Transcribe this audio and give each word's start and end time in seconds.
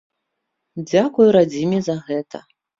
Дзякуй 0.87 1.27
радзіме 1.37 1.79
за 1.91 2.01
гэта! 2.11 2.37